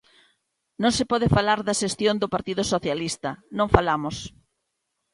Non 0.81 0.91
se 0.97 1.05
pode 1.11 1.27
falar 1.37 1.59
da 1.67 1.77
xestión 1.81 2.15
do 2.21 2.31
Partido 2.35 2.63
Socialista, 2.73 3.29
non 3.57 3.67
falamos. 3.75 4.15